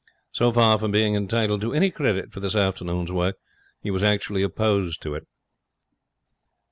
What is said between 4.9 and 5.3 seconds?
to it.'